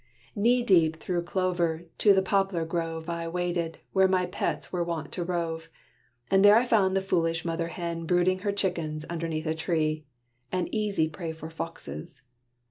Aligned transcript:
Knee 0.35 0.63
deep, 0.63 0.95
through 0.95 1.21
clover, 1.25 1.83
to 1.99 2.11
the 2.11 2.23
poplar 2.23 2.65
grove, 2.65 3.07
I 3.07 3.27
waded, 3.27 3.77
where 3.93 4.07
my 4.07 4.25
pets 4.25 4.73
were 4.73 4.83
wont 4.83 5.11
to 5.11 5.23
rove: 5.23 5.69
And 6.31 6.43
there 6.43 6.55
I 6.55 6.65
found 6.65 6.95
the 6.97 7.01
foolish 7.01 7.45
mother 7.45 7.67
hen 7.67 8.07
Brooding 8.07 8.39
her 8.39 8.51
chickens 8.51 9.05
underneath 9.11 9.45
a 9.45 9.53
tree, 9.53 10.07
An 10.51 10.67
easy 10.71 11.07
prey 11.07 11.31
for 11.31 11.51
foxes. 11.51 12.23